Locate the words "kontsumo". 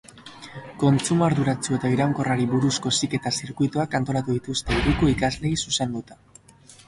0.83-1.25